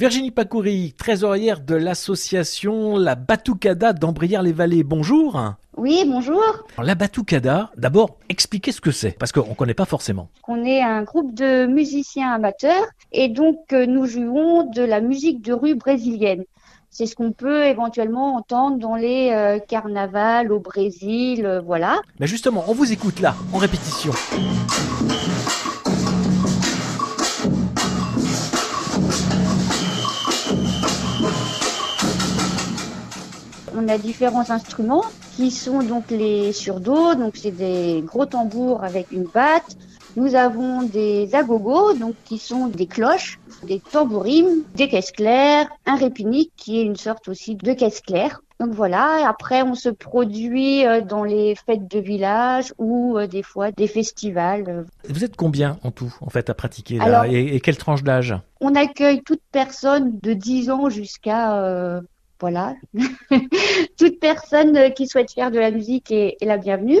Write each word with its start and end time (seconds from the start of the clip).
Virginie 0.00 0.30
Pacouri, 0.30 0.94
trésorière 0.96 1.60
de 1.60 1.74
l'association 1.74 2.96
La 2.96 3.16
Batucada 3.16 3.92
d'Ambrières-les-Vallées. 3.92 4.82
Bonjour. 4.82 5.38
Oui, 5.76 6.04
bonjour. 6.06 6.42
la 6.82 6.94
Batucada, 6.94 7.70
d'abord, 7.76 8.16
expliquez 8.30 8.72
ce 8.72 8.80
que 8.80 8.92
c'est, 8.92 9.10
parce 9.10 9.30
qu'on 9.30 9.50
ne 9.50 9.54
connaît 9.54 9.74
pas 9.74 9.84
forcément. 9.84 10.30
On 10.48 10.64
est 10.64 10.80
un 10.80 11.02
groupe 11.02 11.34
de 11.34 11.66
musiciens 11.66 12.32
amateurs 12.32 12.86
et 13.12 13.28
donc 13.28 13.58
euh, 13.74 13.84
nous 13.84 14.06
jouons 14.06 14.70
de 14.70 14.80
la 14.80 15.02
musique 15.02 15.42
de 15.42 15.52
rue 15.52 15.74
brésilienne. 15.74 16.44
C'est 16.88 17.04
ce 17.04 17.14
qu'on 17.14 17.32
peut 17.32 17.64
éventuellement 17.64 18.36
entendre 18.36 18.78
dans 18.78 18.96
les 18.96 19.32
euh, 19.32 19.58
carnavals 19.58 20.50
au 20.50 20.60
Brésil, 20.60 21.44
euh, 21.44 21.60
voilà. 21.60 22.00
Mais 22.18 22.26
justement, 22.26 22.64
on 22.68 22.72
vous 22.72 22.90
écoute 22.90 23.20
là, 23.20 23.36
en 23.52 23.58
répétition. 23.58 24.12
A 33.90 33.98
différents 33.98 34.50
instruments 34.50 35.04
qui 35.36 35.50
sont 35.50 35.82
donc 35.82 36.10
les 36.10 36.52
surdos, 36.52 37.14
donc 37.14 37.36
c'est 37.36 37.50
des 37.50 38.02
gros 38.06 38.26
tambours 38.26 38.84
avec 38.84 39.10
une 39.10 39.24
batte. 39.24 39.76
Nous 40.16 40.34
avons 40.34 40.82
des 40.82 41.34
agogos, 41.34 41.94
donc 41.94 42.14
qui 42.24 42.38
sont 42.38 42.66
des 42.68 42.86
cloches, 42.86 43.38
des 43.64 43.80
tambourines, 43.80 44.62
des 44.74 44.88
caisses 44.88 45.12
claires, 45.12 45.68
un 45.86 45.96
répinique 45.96 46.52
qui 46.56 46.80
est 46.80 46.82
une 46.82 46.96
sorte 46.96 47.28
aussi 47.28 47.56
de 47.56 47.72
caisse 47.72 48.00
claire. 48.00 48.40
Donc 48.60 48.74
voilà, 48.74 49.26
après 49.26 49.62
on 49.62 49.74
se 49.74 49.88
produit 49.88 50.86
euh, 50.86 51.00
dans 51.00 51.24
les 51.24 51.54
fêtes 51.54 51.90
de 51.90 51.98
village 51.98 52.74
ou 52.76 53.16
euh, 53.16 53.26
des 53.26 53.42
fois 53.42 53.72
des 53.72 53.86
festivals. 53.86 54.84
Vous 55.08 55.24
êtes 55.24 55.34
combien 55.34 55.78
en 55.82 55.90
tout 55.90 56.14
en 56.20 56.28
fait 56.28 56.50
à 56.50 56.54
pratiquer 56.54 56.98
là? 56.98 57.26
Et, 57.26 57.56
et, 57.56 57.60
quelle 57.60 57.78
tranche 57.78 58.02
d'âge? 58.02 58.34
On 58.60 58.74
accueille 58.74 59.22
toute 59.22 59.40
personne 59.50 60.18
de 60.22 60.34
10 60.34 60.70
ans 60.70 60.90
jusqu'à 60.90 61.56
euh, 61.56 62.02
voilà, 62.40 62.74
toute 63.98 64.18
personne 64.18 64.92
qui 64.94 65.06
souhaite 65.06 65.30
faire 65.32 65.50
de 65.50 65.58
la 65.58 65.70
musique 65.70 66.10
est, 66.10 66.36
la 66.40 66.56
bienvenue. 66.56 67.00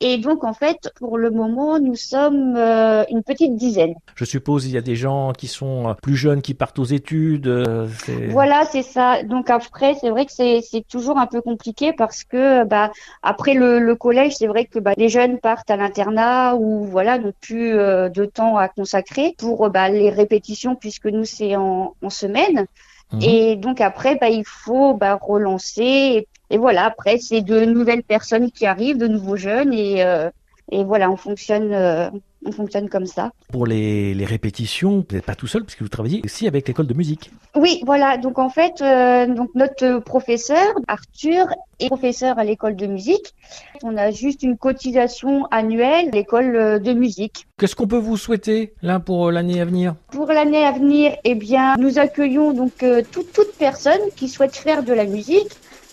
Et 0.00 0.18
donc, 0.18 0.44
en 0.44 0.52
fait, 0.52 0.90
pour 0.96 1.16
le 1.16 1.30
moment, 1.30 1.78
nous 1.78 1.94
sommes 1.94 2.56
euh, 2.56 3.04
une 3.10 3.22
petite 3.22 3.56
dizaine. 3.56 3.94
Je 4.16 4.24
suppose 4.24 4.66
il 4.66 4.72
y 4.72 4.76
a 4.76 4.80
des 4.80 4.96
gens 4.96 5.32
qui 5.32 5.46
sont 5.46 5.94
plus 6.02 6.16
jeunes, 6.16 6.42
qui 6.42 6.54
partent 6.54 6.78
aux 6.78 6.84
études. 6.84 7.46
Euh, 7.46 7.86
voilà, 8.30 8.64
c'est 8.64 8.82
ça. 8.82 9.22
Donc 9.22 9.48
après, 9.48 9.94
c'est 10.00 10.10
vrai 10.10 10.26
que 10.26 10.32
c'est 10.32 10.84
toujours 10.88 11.18
un 11.18 11.26
peu 11.26 11.40
compliqué 11.40 11.92
parce 11.92 12.24
que 12.24 12.64
bah, 12.64 12.90
après 13.22 13.54
le, 13.54 13.94
collège, 13.94 14.36
c'est 14.36 14.46
vrai 14.46 14.64
que 14.64 14.78
bah, 14.78 14.92
les 14.96 15.08
jeunes 15.08 15.38
partent 15.38 15.70
à 15.70 15.76
l'internat 15.76 16.56
ou 16.56 16.84
voilà, 16.84 17.18
n'ont 17.18 17.34
plus 17.40 17.74
euh, 17.74 18.08
de 18.08 18.24
temps 18.24 18.56
à 18.56 18.68
consacrer 18.68 19.34
pour 19.38 19.70
bah, 19.70 19.88
les 19.88 20.10
répétitions 20.10 20.74
puisque 20.74 21.06
nous, 21.06 21.24
c'est 21.24 21.54
en, 21.56 21.94
en 22.02 22.10
semaine. 22.10 22.66
Mhm. 23.12 23.22
Et 23.22 23.56
donc 23.56 23.80
après, 23.80 24.16
bah, 24.16 24.28
il 24.28 24.44
faut 24.44 24.94
bah, 24.94 25.18
relancer. 25.20 26.28
Et, 26.50 26.58
voilà, 26.58 26.86
après, 26.86 27.18
c'est 27.18 27.42
de 27.42 27.64
nouvelles 27.64 28.02
personnes 28.02 28.50
qui 28.50 28.66
arrivent, 28.66 28.98
de 28.98 29.08
nouveaux 29.08 29.36
jeunes. 29.36 29.72
Et, 29.72 30.04
euh, 30.04 30.30
et 30.70 30.84
voilà, 30.84 31.10
on 31.10 31.16
fonctionne, 31.16 31.72
euh, 31.72 32.10
on 32.44 32.52
fonctionne 32.52 32.88
comme 32.88 33.06
ça. 33.06 33.32
Pour 33.52 33.66
les, 33.66 34.14
les 34.14 34.24
répétitions, 34.24 35.04
vous 35.08 35.16
n'êtes 35.16 35.24
pas 35.24 35.34
tout 35.34 35.46
seul 35.46 35.64
puisque 35.64 35.82
vous 35.82 35.88
travaillez 35.88 36.22
aussi 36.24 36.46
avec 36.46 36.66
l'école 36.66 36.86
de 36.86 36.94
musique. 36.94 37.30
Oui, 37.54 37.82
voilà. 37.84 38.16
Donc 38.16 38.38
en 38.38 38.48
fait, 38.48 38.80
euh, 38.80 39.26
donc 39.26 39.50
notre 39.54 39.98
professeur 39.98 40.74
Arthur 40.88 41.46
est 41.78 41.88
professeur 41.88 42.38
à 42.38 42.44
l'école 42.44 42.76
de 42.76 42.86
musique. 42.86 43.34
On 43.82 43.96
a 43.96 44.10
juste 44.10 44.42
une 44.42 44.56
cotisation 44.56 45.46
annuelle 45.50 46.08
à 46.12 46.16
l'école 46.16 46.80
de 46.80 46.92
musique. 46.92 47.46
Qu'est-ce 47.58 47.76
qu'on 47.76 47.86
peut 47.86 47.98
vous 47.98 48.16
souhaiter 48.16 48.72
là 48.82 49.00
pour 49.00 49.30
l'année 49.30 49.60
à 49.60 49.64
venir? 49.64 49.94
Pour 50.12 50.26
l'année 50.26 50.64
à 50.64 50.72
venir, 50.72 51.16
eh 51.24 51.34
bien, 51.34 51.76
nous 51.76 51.98
accueillons 51.98 52.52
donc 52.52 52.82
euh, 52.82 53.02
toute, 53.10 53.32
toute 53.32 53.52
personne 53.58 54.00
qui 54.16 54.28
souhaite 54.28 54.56
faire 54.56 54.82
de 54.82 54.92
la 54.92 55.04
musique. 55.04 55.50